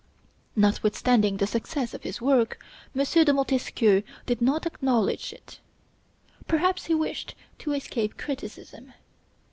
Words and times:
Notwithstanding 0.55 1.37
the 1.37 1.45
success 1.45 1.93
of 1.93 2.01
his 2.01 2.19
work, 2.19 2.59
M. 2.95 3.05
de 3.05 3.31
Montesquieu 3.33 4.01
did 4.25 4.41
not 4.41 4.65
acknowledge 4.65 5.31
it. 5.31 5.59
Perhaps 6.47 6.85
he 6.85 6.95
wished 6.95 7.35
to 7.59 7.73
escape 7.73 8.17
criticism. 8.17 8.93